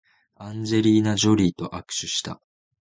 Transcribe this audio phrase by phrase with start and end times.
[0.35, 2.41] アンジェリーナジョリーと握手した